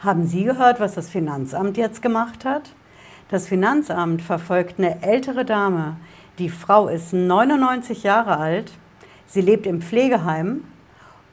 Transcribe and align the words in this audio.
Haben 0.00 0.26
Sie 0.26 0.44
gehört, 0.44 0.80
was 0.80 0.94
das 0.94 1.08
Finanzamt 1.08 1.76
jetzt 1.76 2.02
gemacht 2.02 2.44
hat? 2.44 2.70
Das 3.28 3.48
Finanzamt 3.48 4.22
verfolgt 4.22 4.78
eine 4.78 5.02
ältere 5.02 5.44
Dame. 5.44 5.96
Die 6.38 6.50
Frau 6.50 6.88
ist 6.88 7.12
99 7.12 8.02
Jahre 8.02 8.36
alt, 8.36 8.72
sie 9.26 9.40
lebt 9.40 9.66
im 9.66 9.80
Pflegeheim 9.80 10.64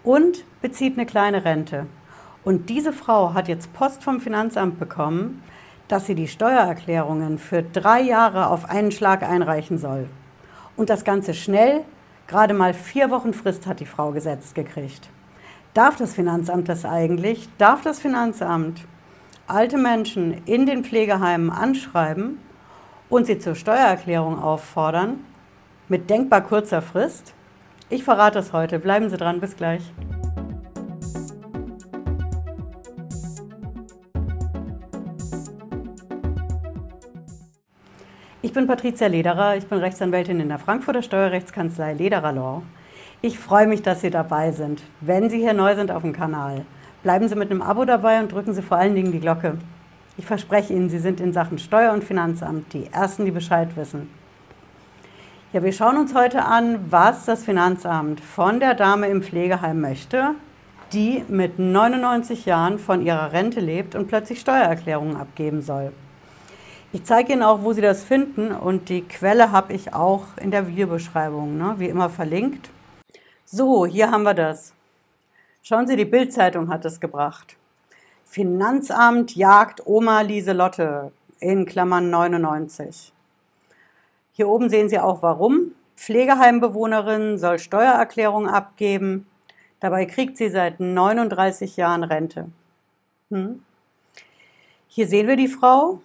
und 0.04 0.46
bezieht 0.62 0.98
eine 0.98 1.06
kleine 1.06 1.44
Rente. 1.44 1.88
Und 2.44 2.70
diese 2.70 2.94
Frau 2.94 3.34
hat 3.34 3.48
jetzt 3.48 3.74
Post 3.74 4.04
vom 4.04 4.20
Finanzamt 4.20 4.80
bekommen, 4.80 5.44
dass 5.88 6.06
sie 6.06 6.16
die 6.16 6.28
Steuererklärungen 6.28 7.38
für 7.38 7.62
drei 7.62 8.02
Jahre 8.02 8.48
auf 8.48 8.70
einen 8.70 8.92
Schlag 8.92 9.24
einreichen 9.24 9.78
soll. 9.78 10.08
Und 10.78 10.90
das 10.90 11.04
Ganze 11.04 11.34
schnell, 11.34 11.82
gerade 12.28 12.54
mal 12.54 12.74
vier 12.74 13.12
Wochen 13.12 13.34
Frist 13.34 13.68
hat 13.68 13.80
die 13.80 13.86
Frau 13.86 14.12
gesetzt 14.12 14.56
gekriegt. 14.56 15.10
Darf 15.74 15.96
das 15.96 16.16
Finanzamt 16.16 16.68
das 16.68 16.84
eigentlich? 16.84 17.48
Darf 17.58 17.82
das 17.82 18.00
Finanzamt 18.00 18.86
alte 19.48 19.78
Menschen 19.78 20.42
in 20.46 20.66
den 20.66 20.84
Pflegeheimen 20.84 21.50
anschreiben 21.50 22.40
und 23.08 23.26
sie 23.26 23.40
zur 23.40 23.56
Steuererklärung 23.56 24.38
auffordern 24.38 25.22
mit 25.88 26.10
denkbar 26.10 26.42
kurzer 26.42 26.82
Frist? 26.82 27.34
Ich 27.90 28.04
verrate 28.04 28.40
es 28.40 28.52
heute. 28.52 28.80
Bleiben 28.80 29.10
Sie 29.10 29.16
dran. 29.16 29.40
Bis 29.40 29.56
gleich. 29.56 29.82
Ich 38.42 38.52
bin 38.52 38.68
Patricia 38.68 39.08
Lederer, 39.08 39.56
ich 39.56 39.68
bin 39.68 39.78
Rechtsanwältin 39.78 40.42
in 40.42 40.50
der 40.50 40.60
Frankfurter 40.60 41.02
Steuerrechtskanzlei 41.02 41.94
Lederer 41.94 42.34
Law. 42.34 42.64
Ich 43.24 43.38
freue 43.38 43.68
mich, 43.68 43.84
dass 43.84 44.02
Sie 44.02 44.10
dabei 44.10 44.52
sind. 44.52 44.82
Wenn 45.00 45.30
Sie 45.30 45.38
hier 45.38 45.54
neu 45.54 45.76
sind 45.76 45.92
auf 45.92 46.02
dem 46.02 46.12
Kanal, 46.12 46.66
bleiben 47.04 47.28
Sie 47.28 47.36
mit 47.36 47.52
einem 47.52 47.62
Abo 47.62 47.86
dabei 47.86 48.20
und 48.20 48.32
drücken 48.32 48.56
Sie 48.56 48.64
vor 48.64 48.78
allen 48.78 48.96
Dingen 48.96 49.12
die 49.12 49.20
Glocke. 49.20 49.60
Ich 50.18 50.26
verspreche 50.26 50.74
Ihnen, 50.74 50.90
Sie 50.90 50.98
sind 50.98 51.20
in 51.20 51.32
Sachen 51.32 51.60
Steuer- 51.60 51.94
und 51.94 52.04
Finanzamt 52.04 52.74
die 52.74 52.88
Ersten, 52.92 53.26
die 53.26 53.32
Bescheid 53.32 53.76
wissen. 53.76 54.10
Ja, 55.54 55.62
wir 55.62 55.72
schauen 55.72 55.98
uns 55.98 56.16
heute 56.16 56.46
an, 56.46 56.80
was 56.90 57.26
das 57.26 57.44
Finanzamt 57.44 58.22
von 58.22 58.60
der 58.60 58.74
Dame 58.74 59.06
im 59.06 59.22
Pflegeheim 59.22 59.82
möchte, 59.82 60.32
die 60.92 61.24
mit 61.28 61.60
99 61.60 62.48
Jahren 62.48 62.80
von 62.80 63.06
ihrer 63.06 63.34
Rente 63.34 63.60
lebt 63.60 63.94
und 63.94 64.08
plötzlich 64.08 64.40
Steuererklärungen 64.40 65.16
abgeben 65.16 65.62
soll. 65.62 65.92
Ich 66.92 67.04
zeige 67.04 67.34
Ihnen 67.34 67.44
auch, 67.44 67.62
wo 67.62 67.74
Sie 67.74 67.82
das 67.82 68.04
finden 68.04 68.52
und 68.52 68.90
die 68.90 69.04
Quelle 69.04 69.52
habe 69.52 69.74
ich 69.74 69.94
auch 69.94 70.24
in 70.42 70.50
der 70.50 70.68
Videobeschreibung, 70.68 71.56
ne, 71.56 71.76
wie 71.78 71.88
immer 71.88 72.10
verlinkt. 72.10 72.72
So, 73.54 73.86
hier 73.86 74.10
haben 74.10 74.24
wir 74.24 74.34
das. 74.34 74.74
Schauen 75.62 75.86
Sie, 75.86 75.98
die 75.98 76.06
Bildzeitung 76.06 76.70
hat 76.70 76.86
es 76.86 77.02
gebracht. 77.02 77.58
Finanzamt 78.24 79.36
jagt 79.36 79.86
Oma 79.86 80.22
Lieselotte 80.22 81.12
in 81.42 81.66
Klammern 81.66 82.10
99. 82.10 83.12
Hier 84.32 84.48
oben 84.48 84.70
sehen 84.70 84.88
Sie 84.88 85.00
auch 85.00 85.22
warum. 85.22 85.74
Pflegeheimbewohnerin 85.98 87.38
soll 87.38 87.60
Steuererklärung 87.60 88.48
abgeben. 88.48 89.28
Dabei 89.82 90.06
kriegt 90.06 90.38
sie 90.38 90.50
seit 90.50 90.80
39 90.80 91.76
Jahren 91.76 92.06
Rente. 92.06 92.48
Hm. 93.32 93.62
Hier 94.88 95.08
sehen 95.08 95.28
wir 95.28 95.36
die 95.36 95.50
Frau, 95.50 96.00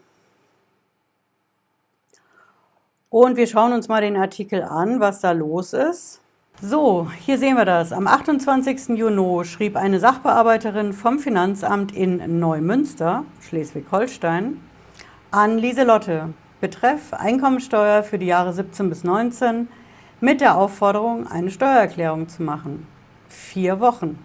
Und 3.09 3.37
wir 3.37 3.47
schauen 3.47 3.73
uns 3.73 3.89
mal 3.89 4.03
den 4.03 4.17
Artikel 4.17 4.63
an, 4.63 5.01
was 5.01 5.21
da 5.21 5.31
los 5.31 5.73
ist. 5.73 6.21
So, 6.63 7.11
hier 7.27 7.37
sehen 7.37 7.59
wir 7.59 7.67
das. 7.67 7.93
Am 7.93 8.07
28. 8.07 8.97
Juni 8.97 9.45
schrieb 9.45 9.77
eine 9.77 10.01
Sachbearbeiterin 10.01 10.95
vom 10.95 11.19
Finanzamt 11.19 11.95
in 11.95 12.39
Neumünster, 12.39 13.25
Schleswig-Holstein, 13.47 14.59
an 15.31 15.59
Lieselotte 15.59 16.33
betreff 16.63 17.13
Einkommensteuer 17.13 18.03
für 18.03 18.19
die 18.19 18.25
Jahre 18.25 18.55
17 18.55 18.89
bis 18.89 19.05
19 19.05 19.69
mit 20.23 20.41
der 20.41 20.57
Aufforderung, 20.57 21.27
eine 21.27 21.51
Steuererklärung 21.51 22.27
zu 22.27 22.43
machen. 22.43 22.87
Vier 23.29 23.79
Wochen. 23.81 24.19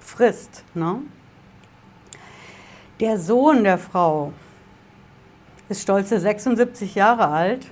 Frist. 0.00 0.64
Ne? 0.74 1.02
Der 2.98 3.20
Sohn 3.20 3.62
der 3.62 3.78
Frau 3.78 4.32
ist 5.68 5.82
stolze 5.82 6.18
76 6.18 6.96
Jahre 6.96 7.28
alt 7.28 7.68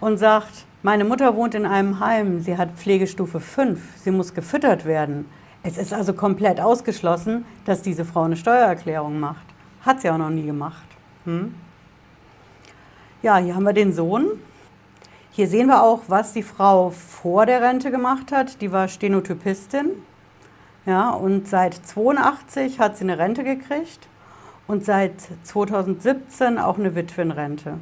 und 0.00 0.16
sagt, 0.16 0.64
meine 0.82 1.04
Mutter 1.04 1.36
wohnt 1.36 1.54
in 1.54 1.66
einem 1.66 2.00
Heim, 2.00 2.40
sie 2.40 2.56
hat 2.56 2.70
Pflegestufe 2.76 3.38
5, 3.38 3.80
sie 3.96 4.10
muss 4.10 4.32
gefüttert 4.32 4.84
werden. 4.84 5.26
Es 5.62 5.76
ist 5.76 5.92
also 5.92 6.14
komplett 6.14 6.58
ausgeschlossen, 6.58 7.44
dass 7.66 7.82
diese 7.82 8.06
Frau 8.06 8.22
eine 8.22 8.36
Steuererklärung 8.36 9.20
macht. 9.20 9.44
Hat 9.82 10.00
sie 10.00 10.08
auch 10.08 10.16
noch 10.16 10.30
nie 10.30 10.46
gemacht. 10.46 10.86
Hm? 11.24 11.54
Ja, 13.22 13.36
hier 13.36 13.54
haben 13.54 13.64
wir 13.64 13.74
den 13.74 13.92
Sohn. 13.92 14.26
Hier 15.32 15.46
sehen 15.46 15.68
wir 15.68 15.82
auch, 15.82 16.02
was 16.08 16.32
die 16.32 16.42
Frau 16.42 16.90
vor 16.90 17.44
der 17.44 17.60
Rente 17.60 17.90
gemacht 17.90 18.32
hat. 18.32 18.62
Die 18.62 18.72
war 18.72 18.88
Stenotypistin. 18.88 19.90
Ja, 20.86 21.10
und 21.10 21.46
seit 21.46 21.74
82 21.74 22.80
hat 22.80 22.96
sie 22.96 23.04
eine 23.04 23.18
Rente 23.18 23.44
gekriegt 23.44 24.08
und 24.66 24.84
seit 24.84 25.12
2017 25.42 26.58
auch 26.58 26.78
eine 26.78 26.94
Witwenrente. 26.94 27.74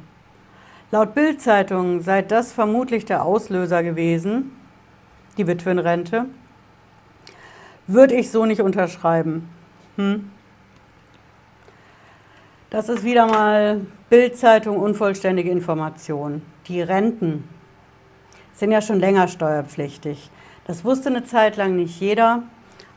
Laut 0.91 1.13
Bild-Zeitung 1.13 2.01
sei 2.01 2.23
das 2.23 2.51
vermutlich 2.51 3.05
der 3.05 3.23
Auslöser 3.23 3.83
gewesen, 3.83 4.57
die 5.37 5.45
Witwenrente. 5.45 6.25
Würde 7.85 8.15
ich 8.15 8.31
so 8.31 8.47
nicht 8.47 8.61
unterschreiben. 8.61 9.47
Hm? 9.97 10.31
Das 12.71 12.89
ist 12.89 13.03
wieder 13.03 13.27
mal 13.27 13.81
Bild-Zeitung 14.09 14.77
unvollständige 14.77 15.51
Information. 15.51 16.41
Die 16.67 16.81
Renten 16.81 17.47
sind 18.53 18.71
ja 18.71 18.81
schon 18.81 18.99
länger 18.99 19.27
steuerpflichtig. 19.27 20.31
Das 20.65 20.83
wusste 20.83 21.09
eine 21.09 21.23
Zeit 21.23 21.55
lang 21.55 21.75
nicht 21.75 21.99
jeder, 21.99 22.41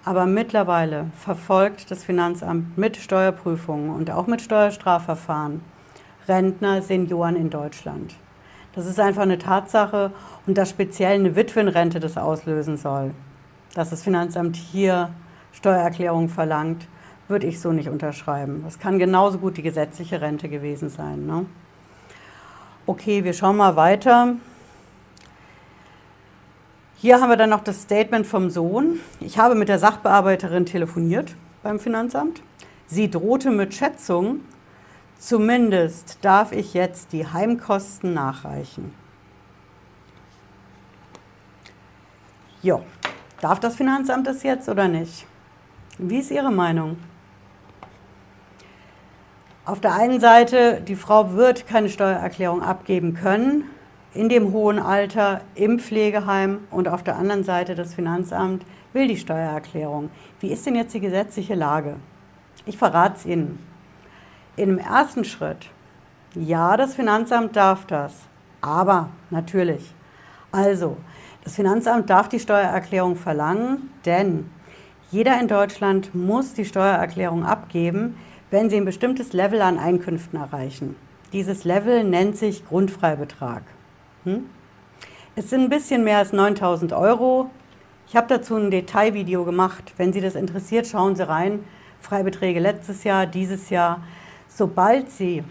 aber 0.03 0.24
mittlerweile 0.24 1.10
verfolgt 1.14 1.91
das 1.91 2.04
Finanzamt 2.04 2.78
mit 2.78 2.97
Steuerprüfungen 2.97 3.91
und 3.91 4.10
auch 4.10 4.26
mit 4.26 4.41
Steuerstrafverfahren 4.41 5.60
Rentner, 6.28 6.83
Senioren 6.83 7.37
in 7.37 7.50
Deutschland. 7.50 8.15
Das 8.75 8.87
ist 8.87 8.99
einfach 8.99 9.22
eine 9.22 9.38
Tatsache 9.38 10.12
und 10.47 10.56
dass 10.56 10.71
speziell 10.71 11.15
eine 11.15 11.37
Witwenrente 11.37 12.00
das 12.00 12.16
auslösen 12.16 12.77
soll. 12.77 13.12
Dass 13.75 13.91
das 13.91 14.03
Finanzamt 14.03 14.56
hier 14.56 15.10
Steuererklärung 15.53 16.28
verlangt, 16.28 16.87
würde 17.28 17.47
ich 17.47 17.60
so 17.60 17.72
nicht 17.72 17.88
unterschreiben. 17.88 18.62
Das 18.65 18.78
kann 18.78 18.99
genauso 18.99 19.38
gut 19.38 19.56
die 19.56 19.62
gesetzliche 19.62 20.21
Rente 20.21 20.49
gewesen 20.49 20.88
sein. 20.88 21.27
Ne? 21.27 21.47
Okay, 22.87 23.25
wir 23.25 23.33
schauen 23.33 23.56
mal 23.56 23.77
weiter. 23.77 24.34
Hier 26.97 27.21
haben 27.21 27.31
wir 27.31 27.37
dann 27.37 27.50
noch 27.50 27.65
das 27.65 27.83
Statement 27.83 28.27
vom 28.27 28.49
Sohn. 28.49 29.00
Ich 29.21 29.39
habe 29.39 29.54
mit 29.54 29.69
der 29.69 29.78
Sachbearbeiterin 29.78 30.66
telefoniert 30.66 31.34
beim 31.62 31.81
Finanzamt. 31.81 32.43
Sie 32.87 33.10
drohte 33.10 33.50
mit 33.50 33.75
Schätzung, 33.75 34.41
Zumindest 35.22 36.19
darf 36.22 36.50
ich 36.50 36.75
jetzt 36.75 37.12
die 37.12 37.25
Heimkosten 37.25 38.12
nachreichen. 38.12 38.93
Jo, 42.60 42.83
darf 43.41 43.60
das 43.60 43.77
Finanzamt 43.77 44.27
das 44.27 44.43
jetzt 44.43 44.69
oder 44.69 44.88
nicht? 44.88 45.25
Wie 45.97 46.19
ist 46.19 46.33
Ihre 46.33 46.50
Meinung? 46.50 46.97
Auf 49.65 49.81
der 49.81 49.94
einen 49.94 50.19
Seite, 50.19 50.81
die 50.81 50.97
Frau 50.97 51.34
wird 51.34 51.69
keine 51.69 51.89
Steuererklärung 51.89 52.60
abgeben 52.60 53.15
können 53.15 53.66
in 54.15 54.28
dem 54.28 54.53
hohen 54.53 54.81
Alter 54.81 55.43
im 55.54 55.78
Pflegeheim 55.78 56.66
und 56.72 56.89
auf 56.89 57.04
der 57.04 57.15
anderen 57.15 57.44
Seite 57.44 57.77
das 57.77 57.94
Finanzamt 57.94 58.66
will 58.93 59.06
die 59.06 59.16
Steuererklärung. 59.16 60.10
Wie 60.41 60.50
ist 60.50 60.66
denn 60.66 60.75
jetzt 60.75 60.94
die 60.94 61.00
gesetzliche 61.00 61.54
Lage? 61.54 61.94
Ich 62.66 62.77
verrate 62.77 63.19
es 63.19 63.25
Ihnen. 63.25 63.72
Im 64.57 64.77
ersten 64.77 65.25
Schritt, 65.25 65.71
ja, 66.34 66.77
das 66.77 66.95
Finanzamt 66.95 67.57
darf 67.57 67.87
das, 67.87 68.13
aber 68.60 69.09
natürlich. 69.31 69.95
Also, 70.51 70.99
das 71.43 71.57
Finanzamt 71.57 72.10
darf 72.10 72.28
die 72.28 72.39
Steuererklärung 72.39 73.16
verlangen, 73.16 73.91
denn 74.04 74.51
jeder 75.10 75.41
in 75.41 75.49
Deutschland 75.49 76.15
muss 76.15 76.53
die 76.53 76.66
Steuererklärung 76.66 77.47
abgeben, 77.47 78.19
wenn 78.51 78.69
sie 78.69 78.77
ein 78.77 78.84
bestimmtes 78.84 79.33
Level 79.33 79.63
an 79.63 79.78
Einkünften 79.78 80.39
erreichen. 80.39 80.97
Dieses 81.33 81.65
Level 81.65 82.04
nennt 82.04 82.37
sich 82.37 82.66
Grundfreibetrag. 82.66 83.63
Hm? 84.25 84.51
Es 85.34 85.49
sind 85.49 85.63
ein 85.63 85.71
bisschen 85.71 86.04
mehr 86.04 86.19
als 86.19 86.34
9000 86.34 86.93
Euro. 86.93 87.49
Ich 88.07 88.16
habe 88.16 88.27
dazu 88.28 88.57
ein 88.57 88.71
Detailvideo 88.71 89.45
gemacht. 89.45 89.95
Wenn 89.97 90.13
Sie 90.13 90.21
das 90.21 90.34
interessiert, 90.34 90.87
schauen 90.87 91.16
Sie 91.16 91.27
rein. 91.27 91.65
Freibeträge 92.01 92.60
letztes 92.60 93.04
Jahr, 93.04 93.25
dieses 93.25 93.71
Jahr. 93.71 94.03
Sobald 94.54 95.10
Sie 95.10 95.45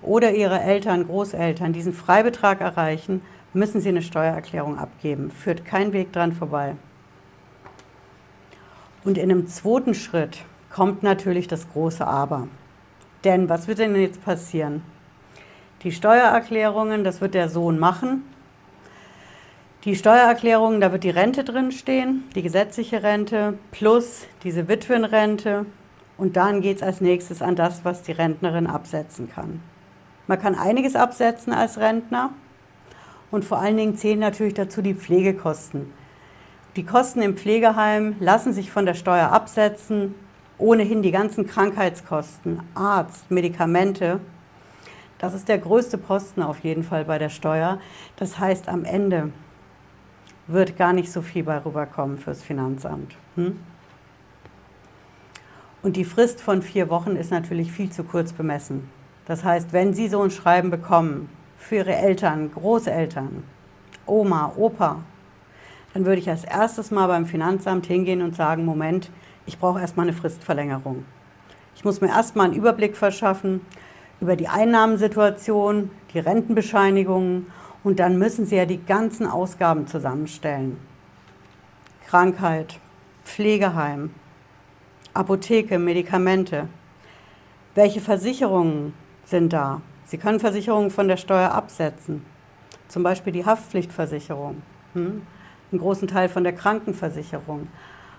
oder 0.00 0.32
Ihre 0.32 0.60
Eltern, 0.60 1.06
Großeltern 1.06 1.74
diesen 1.74 1.92
Freibetrag 1.92 2.60
erreichen, 2.60 3.20
müssen 3.52 3.80
Sie 3.80 3.90
eine 3.90 4.02
Steuererklärung 4.02 4.78
abgeben. 4.78 5.30
Führt 5.30 5.64
kein 5.66 5.92
Weg 5.92 6.12
dran 6.12 6.32
vorbei. 6.32 6.76
Und 9.04 9.18
in 9.18 9.30
einem 9.30 9.46
zweiten 9.46 9.94
Schritt 9.94 10.44
kommt 10.70 11.02
natürlich 11.02 11.48
das 11.48 11.70
große 11.70 12.06
Aber. 12.06 12.48
Denn 13.24 13.48
was 13.48 13.68
wird 13.68 13.78
denn 13.78 13.94
jetzt 13.94 14.24
passieren? 14.24 14.82
Die 15.82 15.92
Steuererklärungen, 15.92 17.04
das 17.04 17.20
wird 17.20 17.34
der 17.34 17.48
Sohn 17.48 17.78
machen. 17.78 18.24
Die 19.84 19.96
Steuererklärungen, 19.96 20.80
da 20.80 20.92
wird 20.92 21.04
die 21.04 21.10
Rente 21.10 21.44
drinstehen, 21.44 22.24
die 22.34 22.42
gesetzliche 22.42 23.02
Rente 23.02 23.58
plus 23.70 24.26
diese 24.44 24.68
Witwenrente. 24.68 25.66
Und 26.20 26.36
dann 26.36 26.60
geht 26.60 26.76
es 26.76 26.82
als 26.82 27.00
nächstes 27.00 27.40
an 27.40 27.56
das, 27.56 27.82
was 27.86 28.02
die 28.02 28.12
Rentnerin 28.12 28.66
absetzen 28.66 29.30
kann. 29.30 29.62
Man 30.26 30.38
kann 30.38 30.54
einiges 30.54 30.94
absetzen 30.94 31.50
als 31.50 31.78
Rentner 31.78 32.34
und 33.30 33.42
vor 33.42 33.58
allen 33.58 33.78
Dingen 33.78 33.96
zählen 33.96 34.18
natürlich 34.18 34.52
dazu 34.52 34.82
die 34.82 34.92
Pflegekosten. 34.92 35.90
Die 36.76 36.84
Kosten 36.84 37.22
im 37.22 37.38
Pflegeheim 37.38 38.16
lassen 38.20 38.52
sich 38.52 38.70
von 38.70 38.84
der 38.84 38.92
Steuer 38.92 39.32
absetzen, 39.32 40.14
ohnehin 40.58 41.02
die 41.02 41.10
ganzen 41.10 41.46
Krankheitskosten, 41.46 42.60
Arzt, 42.74 43.30
Medikamente. 43.30 44.20
Das 45.16 45.32
ist 45.32 45.48
der 45.48 45.56
größte 45.56 45.96
Posten 45.96 46.42
auf 46.42 46.58
jeden 46.58 46.82
Fall 46.82 47.06
bei 47.06 47.18
der 47.18 47.30
Steuer. 47.30 47.80
Das 48.16 48.38
heißt, 48.38 48.68
am 48.68 48.84
Ende 48.84 49.32
wird 50.48 50.76
gar 50.76 50.92
nicht 50.92 51.10
so 51.10 51.22
viel 51.22 51.44
bei 51.44 51.64
rüberkommen 51.64 52.18
fürs 52.18 52.42
Finanzamt. 52.42 53.16
Hm? 53.36 53.58
Und 55.82 55.96
die 55.96 56.04
Frist 56.04 56.40
von 56.40 56.60
vier 56.60 56.90
Wochen 56.90 57.16
ist 57.16 57.30
natürlich 57.30 57.72
viel 57.72 57.90
zu 57.90 58.04
kurz 58.04 58.32
bemessen. 58.32 58.88
Das 59.26 59.44
heißt, 59.44 59.72
wenn 59.72 59.94
Sie 59.94 60.08
so 60.08 60.20
ein 60.20 60.30
Schreiben 60.30 60.70
bekommen 60.70 61.28
für 61.56 61.76
Ihre 61.76 61.94
Eltern, 61.94 62.50
Großeltern, 62.52 63.44
Oma, 64.06 64.52
Opa, 64.56 65.00
dann 65.94 66.04
würde 66.04 66.20
ich 66.20 66.28
als 66.28 66.44
erstes 66.44 66.90
mal 66.90 67.06
beim 67.06 67.26
Finanzamt 67.26 67.86
hingehen 67.86 68.22
und 68.22 68.36
sagen, 68.36 68.64
Moment, 68.64 69.10
ich 69.46 69.58
brauche 69.58 69.80
erstmal 69.80 70.06
eine 70.06 70.16
Fristverlängerung. 70.16 71.04
Ich 71.74 71.84
muss 71.84 72.00
mir 72.00 72.08
erstmal 72.08 72.46
einen 72.46 72.54
Überblick 72.54 72.96
verschaffen 72.96 73.62
über 74.20 74.36
die 74.36 74.48
Einnahmensituation, 74.48 75.90
die 76.12 76.18
Rentenbescheinigungen 76.18 77.46
und 77.82 77.98
dann 77.98 78.18
müssen 78.18 78.44
Sie 78.44 78.56
ja 78.56 78.66
die 78.66 78.84
ganzen 78.84 79.26
Ausgaben 79.26 79.86
zusammenstellen. 79.86 80.76
Krankheit, 82.06 82.78
Pflegeheim, 83.24 84.10
Apotheke, 85.12 85.78
Medikamente. 85.78 86.68
Welche 87.74 88.00
Versicherungen 88.00 88.94
sind 89.24 89.52
da? 89.52 89.80
Sie 90.04 90.18
können 90.18 90.38
Versicherungen 90.38 90.90
von 90.90 91.08
der 91.08 91.16
Steuer 91.16 91.50
absetzen, 91.50 92.24
zum 92.86 93.02
Beispiel 93.02 93.32
die 93.32 93.44
Haftpflichtversicherung, 93.44 94.62
hm? 94.94 95.22
einen 95.72 95.80
großen 95.80 96.06
Teil 96.06 96.28
von 96.28 96.44
der 96.44 96.52
Krankenversicherung. 96.52 97.66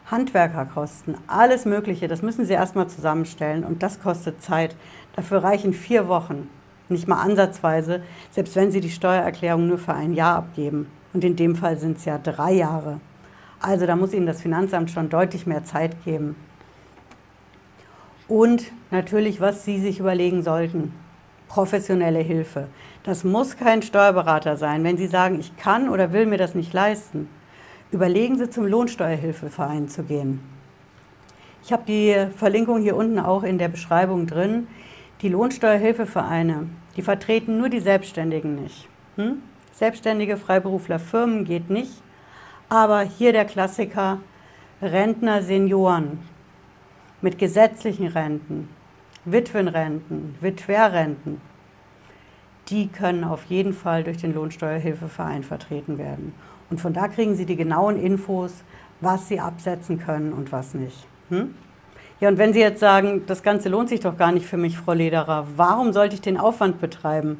Handwerkerkosten, 0.09 1.15
alles 1.27 1.63
Mögliche, 1.63 2.09
das 2.09 2.21
müssen 2.21 2.45
Sie 2.45 2.53
erstmal 2.53 2.89
zusammenstellen 2.89 3.63
und 3.63 3.83
das 3.83 4.01
kostet 4.01 4.41
Zeit. 4.41 4.75
Dafür 5.15 5.43
reichen 5.43 5.73
vier 5.73 6.09
Wochen, 6.09 6.49
nicht 6.89 7.07
mal 7.07 7.21
ansatzweise, 7.21 8.01
selbst 8.31 8.57
wenn 8.57 8.71
Sie 8.71 8.81
die 8.81 8.89
Steuererklärung 8.89 9.67
nur 9.67 9.77
für 9.77 9.93
ein 9.93 10.13
Jahr 10.13 10.35
abgeben. 10.35 10.87
Und 11.13 11.23
in 11.23 11.37
dem 11.37 11.55
Fall 11.55 11.77
sind 11.77 11.97
es 11.97 12.05
ja 12.05 12.17
drei 12.17 12.51
Jahre. 12.51 12.99
Also 13.61 13.85
da 13.85 13.95
muss 13.95 14.13
Ihnen 14.13 14.25
das 14.25 14.41
Finanzamt 14.41 14.91
schon 14.91 15.09
deutlich 15.09 15.45
mehr 15.45 15.63
Zeit 15.63 16.03
geben. 16.03 16.35
Und 18.31 18.71
natürlich, 18.91 19.41
was 19.41 19.65
Sie 19.65 19.77
sich 19.77 19.99
überlegen 19.99 20.41
sollten, 20.41 20.93
professionelle 21.49 22.19
Hilfe. 22.19 22.67
Das 23.03 23.25
muss 23.25 23.57
kein 23.57 23.81
Steuerberater 23.81 24.55
sein. 24.55 24.85
Wenn 24.85 24.95
Sie 24.95 25.07
sagen, 25.07 25.37
ich 25.37 25.57
kann 25.57 25.89
oder 25.89 26.13
will 26.13 26.25
mir 26.25 26.37
das 26.37 26.55
nicht 26.55 26.71
leisten, 26.71 27.27
überlegen 27.91 28.37
Sie, 28.37 28.49
zum 28.49 28.67
Lohnsteuerhilfeverein 28.67 29.89
zu 29.89 30.03
gehen. 30.03 30.39
Ich 31.61 31.73
habe 31.73 31.83
die 31.85 32.27
Verlinkung 32.37 32.81
hier 32.81 32.95
unten 32.95 33.19
auch 33.19 33.43
in 33.43 33.57
der 33.57 33.67
Beschreibung 33.67 34.27
drin. 34.27 34.69
Die 35.21 35.27
Lohnsteuerhilfevereine, 35.27 36.69
die 36.95 37.01
vertreten 37.01 37.57
nur 37.57 37.67
die 37.67 37.81
Selbstständigen 37.81 38.55
nicht. 38.63 38.87
Hm? 39.17 39.41
Selbstständige 39.73 40.37
Freiberufler, 40.37 40.99
Firmen 40.99 41.43
geht 41.43 41.69
nicht. 41.69 42.01
Aber 42.69 43.01
hier 43.01 43.33
der 43.33 43.43
Klassiker, 43.43 44.19
Rentner, 44.81 45.41
Senioren 45.41 46.30
mit 47.21 47.37
gesetzlichen 47.37 48.07
Renten, 48.07 48.69
Witwenrenten, 49.25 50.35
Witwerrenten, 50.41 51.41
die 52.69 52.87
können 52.87 53.23
auf 53.23 53.45
jeden 53.45 53.73
Fall 53.73 54.03
durch 54.03 54.17
den 54.17 54.33
Lohnsteuerhilfeverein 54.33 55.43
vertreten 55.43 55.97
werden. 55.97 56.33
Und 56.69 56.79
von 56.79 56.93
da 56.93 57.07
kriegen 57.07 57.35
Sie 57.35 57.45
die 57.45 57.57
genauen 57.57 58.01
Infos, 58.01 58.63
was 59.01 59.27
Sie 59.27 59.39
absetzen 59.39 59.99
können 59.99 60.31
und 60.31 60.51
was 60.51 60.73
nicht. 60.73 61.05
Hm? 61.29 61.53
Ja, 62.19 62.29
und 62.29 62.37
wenn 62.37 62.53
Sie 62.53 62.59
jetzt 62.59 62.79
sagen, 62.79 63.23
das 63.25 63.43
Ganze 63.43 63.67
lohnt 63.67 63.89
sich 63.89 63.99
doch 63.99 64.15
gar 64.15 64.31
nicht 64.31 64.45
für 64.45 64.57
mich, 64.57 64.77
Frau 64.77 64.93
Lederer, 64.93 65.47
warum 65.57 65.91
sollte 65.91 66.15
ich 66.15 66.21
den 66.21 66.37
Aufwand 66.37 66.79
betreiben? 66.79 67.37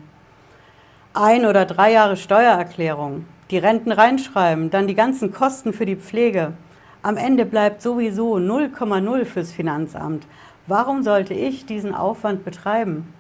Ein 1.14 1.46
oder 1.46 1.66
drei 1.66 1.92
Jahre 1.92 2.18
Steuererklärung, 2.18 3.26
die 3.52 3.58
Renten 3.58 3.92
reinschreiben, 3.92 4.70
dann 4.70 4.88
die 4.88 4.96
ganzen 4.96 5.32
Kosten 5.32 5.72
für 5.72 5.86
die 5.86 5.98
Pflege. 5.98 6.54
Am 7.04 7.18
Ende 7.18 7.48
bleibt 7.48 7.82
sowieso 7.82 8.36
0,0 8.36 9.26
fürs 9.26 9.52
Finanzamt. 9.52 10.28
Warum 10.68 11.02
sollte 11.02 11.34
ich 11.34 11.66
diesen 11.66 11.96
Aufwand 11.96 12.46
betreiben? 12.46 13.12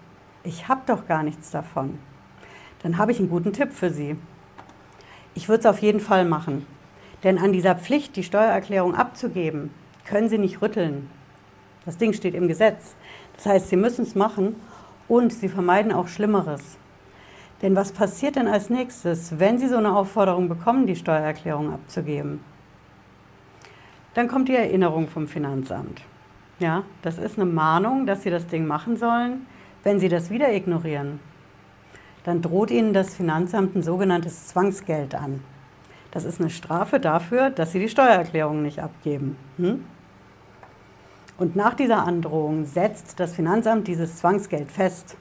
Ich 0.43 0.67
habe 0.67 0.81
doch 0.85 1.07
gar 1.07 1.23
nichts 1.23 1.49
davon. 1.49 1.97
Dann 2.83 2.99
habe 2.99 3.11
ich 3.11 3.17
einen 3.17 3.31
guten 3.31 3.53
Tipp 3.53 3.71
für 3.73 3.89
Sie. 3.89 4.17
Ich 5.33 5.49
würde 5.49 5.61
es 5.61 5.65
auf 5.65 5.79
jeden 5.79 5.99
Fall 5.99 6.25
machen. 6.25 6.67
Denn 7.23 7.39
an 7.39 7.53
dieser 7.53 7.73
Pflicht, 7.73 8.15
die 8.15 8.23
Steuererklärung 8.23 8.93
abzugeben, 8.93 9.71
können 10.05 10.29
Sie 10.29 10.37
nicht 10.37 10.61
rütteln. 10.61 11.09
Das 11.83 11.97
Ding 11.97 12.13
steht 12.13 12.35
im 12.35 12.47
Gesetz. 12.47 12.95
Das 13.35 13.47
heißt, 13.47 13.69
Sie 13.69 13.77
müssen 13.77 14.03
es 14.03 14.13
machen 14.13 14.57
und 15.07 15.33
Sie 15.33 15.49
vermeiden 15.49 15.91
auch 15.91 16.07
Schlimmeres. 16.07 16.77
Denn 17.63 17.75
was 17.75 17.91
passiert 17.91 18.35
denn 18.35 18.47
als 18.47 18.69
nächstes, 18.69 19.39
wenn 19.39 19.57
Sie 19.57 19.67
so 19.67 19.77
eine 19.77 19.95
Aufforderung 19.95 20.49
bekommen, 20.49 20.85
die 20.85 20.95
Steuererklärung 20.95 21.73
abzugeben? 21.73 22.50
Dann 24.13 24.27
kommt 24.27 24.49
die 24.49 24.55
Erinnerung 24.55 25.07
vom 25.07 25.27
Finanzamt. 25.27 26.01
Ja, 26.59 26.83
das 27.01 27.17
ist 27.17 27.39
eine 27.39 27.49
Mahnung, 27.49 28.05
dass 28.05 28.23
Sie 28.23 28.29
das 28.29 28.47
Ding 28.47 28.67
machen 28.67 28.97
sollen. 28.97 29.47
Wenn 29.83 29.99
Sie 29.99 30.09
das 30.09 30.29
wieder 30.29 30.53
ignorieren, 30.53 31.19
dann 32.23 32.41
droht 32.41 32.71
Ihnen 32.71 32.93
das 32.93 33.15
Finanzamt 33.15 33.75
ein 33.75 33.81
sogenanntes 33.81 34.47
Zwangsgeld 34.47 35.15
an. 35.15 35.41
Das 36.11 36.25
ist 36.25 36.39
eine 36.39 36.49
Strafe 36.49 36.99
dafür, 36.99 37.49
dass 37.49 37.71
Sie 37.71 37.79
die 37.79 37.89
Steuererklärung 37.89 38.61
nicht 38.61 38.79
abgeben. 38.79 39.37
Hm? 39.57 39.83
Und 41.37 41.55
nach 41.55 41.73
dieser 41.73 42.05
Androhung 42.05 42.65
setzt 42.65 43.19
das 43.19 43.33
Finanzamt 43.33 43.87
dieses 43.87 44.17
Zwangsgeld 44.17 44.71
fest. 44.71 45.15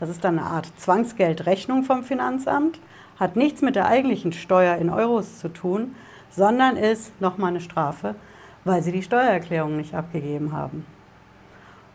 Das 0.00 0.10
ist 0.10 0.24
dann 0.24 0.38
eine 0.38 0.48
Art 0.48 0.70
Zwangsgeldrechnung 0.76 1.84
vom 1.84 2.02
Finanzamt, 2.02 2.80
hat 3.18 3.36
nichts 3.36 3.62
mit 3.62 3.76
der 3.76 3.86
eigentlichen 3.86 4.32
Steuer 4.32 4.76
in 4.76 4.90
Euros 4.90 5.38
zu 5.38 5.48
tun, 5.48 5.94
sondern 6.28 6.76
ist 6.76 7.18
nochmal 7.20 7.50
eine 7.50 7.60
Strafe, 7.60 8.16
weil 8.64 8.82
Sie 8.82 8.92
die 8.92 9.02
Steuererklärung 9.02 9.76
nicht 9.76 9.94
abgegeben 9.94 10.52
haben. 10.52 10.86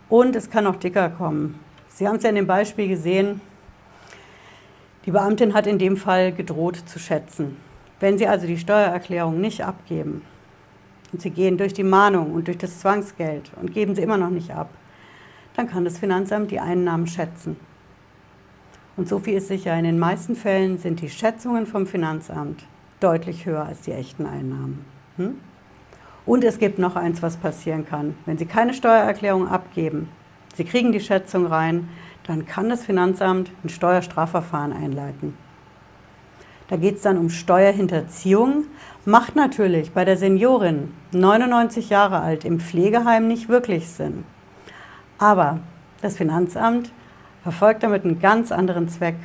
Und 0.09 0.35
es 0.35 0.49
kann 0.49 0.63
noch 0.63 0.77
dicker 0.77 1.09
kommen. 1.09 1.59
Sie 1.89 2.07
haben 2.07 2.17
es 2.17 2.23
ja 2.23 2.29
in 2.29 2.35
dem 2.35 2.47
Beispiel 2.47 2.87
gesehen, 2.87 3.41
die 5.05 5.11
Beamtin 5.11 5.53
hat 5.53 5.67
in 5.67 5.79
dem 5.79 5.97
Fall 5.97 6.33
gedroht 6.33 6.77
zu 6.85 6.99
schätzen. 6.99 7.57
Wenn 7.99 8.17
Sie 8.17 8.27
also 8.27 8.45
die 8.45 8.57
Steuererklärung 8.57 9.39
nicht 9.39 9.63
abgeben 9.63 10.21
und 11.11 11.21
Sie 11.21 11.29
gehen 11.29 11.57
durch 11.57 11.73
die 11.73 11.83
Mahnung 11.83 12.33
und 12.33 12.47
durch 12.47 12.57
das 12.57 12.79
Zwangsgeld 12.79 13.51
und 13.61 13.73
geben 13.73 13.95
sie 13.95 14.01
immer 14.01 14.17
noch 14.17 14.29
nicht 14.29 14.51
ab, 14.51 14.69
dann 15.55 15.67
kann 15.67 15.85
das 15.85 15.97
Finanzamt 15.97 16.51
die 16.51 16.59
Einnahmen 16.59 17.07
schätzen. 17.07 17.57
Und 18.95 19.07
so 19.07 19.19
viel 19.19 19.35
ist 19.35 19.47
sicher, 19.47 19.77
in 19.77 19.85
den 19.85 19.99
meisten 19.99 20.35
Fällen 20.35 20.77
sind 20.77 21.01
die 21.01 21.09
Schätzungen 21.09 21.67
vom 21.67 21.87
Finanzamt 21.87 22.65
deutlich 22.99 23.45
höher 23.45 23.65
als 23.65 23.81
die 23.81 23.91
echten 23.91 24.25
Einnahmen. 24.25 24.85
Hm? 25.17 25.37
Und 26.27 26.43
es 26.43 26.59
gibt 26.59 26.77
noch 26.77 26.97
eins, 26.97 27.23
was 27.23 27.37
passieren 27.37 27.87
kann. 27.87 28.15
Wenn 28.25 28.37
Sie 28.37 28.45
keine 28.45 28.73
Steuererklärung 28.73 29.47
abgeben, 29.47 30.09
Sie 30.55 30.65
kriegen 30.65 30.91
die 30.91 30.99
Schätzung 30.99 31.47
rein, 31.47 31.87
dann 32.25 32.45
kann 32.45 32.67
das 32.67 32.83
Finanzamt 32.83 33.49
ein 33.63 33.69
Steuerstrafverfahren 33.69 34.73
einleiten. 34.73 35.37
Da 36.67 36.75
geht 36.75 36.97
es 36.97 37.01
dann 37.03 37.17
um 37.17 37.29
Steuerhinterziehung. 37.29 38.65
Macht 39.05 39.37
natürlich 39.37 39.93
bei 39.93 40.03
der 40.03 40.17
Seniorin 40.17 40.93
99 41.13 41.89
Jahre 41.89 42.19
alt 42.19 42.43
im 42.43 42.59
Pflegeheim 42.59 43.29
nicht 43.29 43.47
wirklich 43.47 43.87
Sinn. 43.87 44.25
Aber 45.17 45.59
das 46.01 46.17
Finanzamt 46.17 46.91
verfolgt 47.41 47.83
damit 47.83 48.03
einen 48.03 48.19
ganz 48.19 48.51
anderen 48.51 48.89
Zweck 48.89 49.15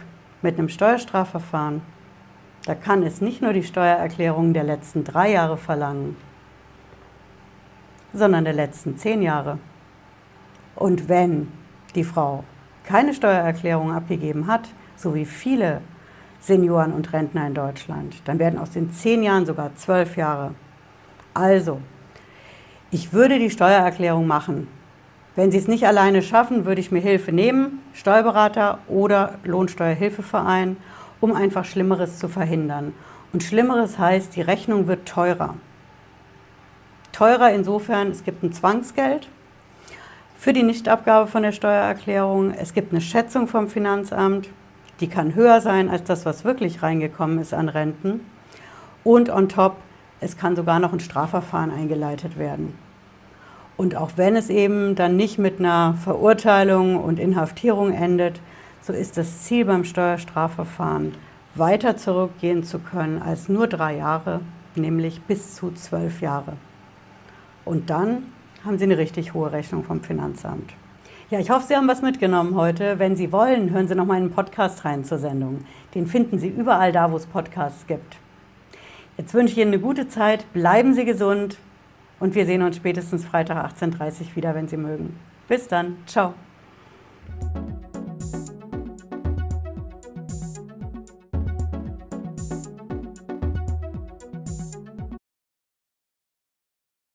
mit 0.40 0.56
einem 0.56 0.68
Steuerstrafverfahren. 0.68 1.82
Da 2.64 2.76
kann 2.76 3.02
es 3.02 3.20
nicht 3.20 3.42
nur 3.42 3.52
die 3.52 3.64
Steuererklärung 3.64 4.52
der 4.52 4.62
letzten 4.62 5.02
drei 5.02 5.32
Jahre 5.32 5.56
verlangen, 5.56 6.16
sondern 8.12 8.44
der 8.44 8.52
letzten 8.52 8.96
zehn 8.96 9.22
Jahre. 9.22 9.58
Und 10.74 11.08
wenn 11.08 11.48
die 11.94 12.04
Frau 12.04 12.44
keine 12.84 13.14
Steuererklärung 13.14 13.92
abgegeben 13.92 14.46
hat, 14.46 14.68
so 14.96 15.14
wie 15.14 15.24
viele 15.24 15.80
Senioren 16.40 16.92
und 16.92 17.12
Rentner 17.12 17.46
in 17.46 17.54
Deutschland, 17.54 18.16
dann 18.24 18.38
werden 18.38 18.58
aus 18.58 18.70
den 18.70 18.92
zehn 18.92 19.22
Jahren 19.22 19.46
sogar 19.46 19.74
zwölf 19.76 20.16
Jahre. 20.16 20.54
Also, 21.34 21.80
ich 22.90 23.12
würde 23.12 23.38
die 23.38 23.50
Steuererklärung 23.50 24.26
machen, 24.26 24.68
Wenn 25.34 25.50
Sie 25.50 25.56
es 25.56 25.66
nicht 25.66 25.86
alleine 25.86 26.20
schaffen, 26.20 26.66
würde 26.66 26.82
ich 26.82 26.92
mir 26.92 27.00
Hilfe 27.00 27.32
nehmen, 27.32 27.78
Steuerberater 27.94 28.80
oder 28.86 29.38
Lohnsteuerhilfeverein, 29.44 30.76
um 31.20 31.32
einfach 31.32 31.64
Schlimmeres 31.64 32.18
zu 32.18 32.28
verhindern. 32.28 32.92
Und 33.32 33.42
Schlimmeres 33.42 33.98
heißt, 33.98 34.36
die 34.36 34.42
Rechnung 34.42 34.88
wird 34.88 35.08
teurer. 35.08 35.54
Teurer 37.12 37.52
insofern, 37.52 38.10
es 38.10 38.24
gibt 38.24 38.42
ein 38.42 38.52
Zwangsgeld 38.52 39.28
für 40.38 40.52
die 40.52 40.62
Nichtabgabe 40.62 41.28
von 41.28 41.42
der 41.42 41.52
Steuererklärung. 41.52 42.52
Es 42.52 42.72
gibt 42.72 42.92
eine 42.92 43.00
Schätzung 43.00 43.46
vom 43.46 43.68
Finanzamt, 43.68 44.48
die 45.00 45.08
kann 45.08 45.34
höher 45.34 45.60
sein 45.60 45.90
als 45.90 46.04
das, 46.04 46.24
was 46.24 46.44
wirklich 46.44 46.82
reingekommen 46.82 47.38
ist 47.38 47.52
an 47.52 47.68
Renten. 47.68 48.20
Und 49.04 49.30
on 49.30 49.48
top, 49.48 49.76
es 50.20 50.36
kann 50.36 50.56
sogar 50.56 50.78
noch 50.78 50.92
ein 50.92 51.00
Strafverfahren 51.00 51.70
eingeleitet 51.70 52.38
werden. 52.38 52.76
Und 53.76 53.94
auch 53.94 54.12
wenn 54.16 54.34
es 54.34 54.48
eben 54.48 54.94
dann 54.94 55.16
nicht 55.16 55.38
mit 55.38 55.58
einer 55.58 55.94
Verurteilung 56.02 57.02
und 57.02 57.18
Inhaftierung 57.18 57.92
endet, 57.92 58.40
so 58.80 58.92
ist 58.92 59.16
das 59.16 59.42
Ziel 59.42 59.64
beim 59.64 59.84
Steuerstrafverfahren, 59.84 61.14
weiter 61.54 61.96
zurückgehen 61.96 62.64
zu 62.64 62.78
können 62.78 63.20
als 63.20 63.48
nur 63.48 63.66
drei 63.66 63.96
Jahre, 63.96 64.40
nämlich 64.74 65.20
bis 65.22 65.54
zu 65.54 65.72
zwölf 65.72 66.20
Jahre. 66.20 66.54
Und 67.64 67.90
dann 67.90 68.24
haben 68.64 68.78
Sie 68.78 68.84
eine 68.84 68.98
richtig 68.98 69.34
hohe 69.34 69.52
Rechnung 69.52 69.84
vom 69.84 70.02
Finanzamt. 70.02 70.72
Ja, 71.30 71.38
ich 71.38 71.50
hoffe, 71.50 71.66
Sie 71.66 71.76
haben 71.76 71.88
was 71.88 72.02
mitgenommen 72.02 72.54
heute. 72.54 72.98
Wenn 72.98 73.16
Sie 73.16 73.32
wollen, 73.32 73.70
hören 73.70 73.88
Sie 73.88 73.94
noch 73.94 74.04
mal 74.04 74.18
einen 74.18 74.30
Podcast 74.30 74.84
rein 74.84 75.04
zur 75.04 75.18
Sendung. 75.18 75.64
Den 75.94 76.06
finden 76.06 76.38
Sie 76.38 76.48
überall 76.48 76.92
da, 76.92 77.10
wo 77.10 77.16
es 77.16 77.26
Podcasts 77.26 77.86
gibt. 77.86 78.16
Jetzt 79.16 79.34
wünsche 79.34 79.52
ich 79.52 79.58
Ihnen 79.58 79.72
eine 79.72 79.80
gute 79.80 80.08
Zeit, 80.08 80.50
bleiben 80.52 80.94
Sie 80.94 81.04
gesund 81.04 81.58
und 82.20 82.34
wir 82.34 82.46
sehen 82.46 82.62
uns 82.62 82.76
spätestens 82.76 83.24
Freitag 83.24 83.56
18.30 83.72 84.00
Uhr 84.00 84.36
wieder, 84.36 84.54
wenn 84.54 84.68
Sie 84.68 84.76
mögen. 84.76 85.18
Bis 85.48 85.68
dann, 85.68 85.96
ciao. 86.06 86.34